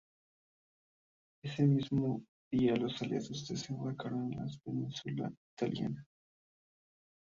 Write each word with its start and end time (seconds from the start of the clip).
Ese 1.43 1.61
mismo 1.61 2.23
día 2.51 2.75
los 2.75 2.99
aliados 3.03 3.47
desembarcaron 3.47 4.33
en 4.33 4.39
la 4.39 4.45
península 4.65 5.31
italiana. 5.55 6.03